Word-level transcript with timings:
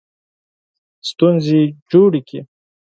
ستونزې 1.09 1.61
جوړې 1.91 2.21
کړې. 2.27 2.41